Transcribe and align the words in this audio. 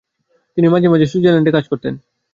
তিনি 0.57 0.67
মাঝে 0.67 0.87
মাঝে 0.89 1.05
সুইজারল্যান্ডে 1.11 1.55
কাজ 1.55 1.65
করতেন। 1.71 1.93